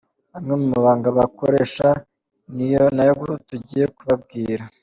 [0.37, 1.87] Amwe mu mabanga bakoresha
[2.55, 2.83] ni yo
[3.47, 4.63] tugiye kubabwira.